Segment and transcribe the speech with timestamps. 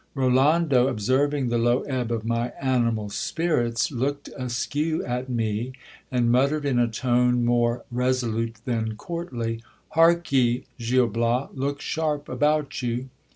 [0.15, 5.73] Rolando, observing the low ebb of my animal spirits, looked askew at me,
[6.11, 10.63] and muttered in a tone more resolute than courtly: Hark ye!
[10.79, 13.09] Gil Bias, look sharp about you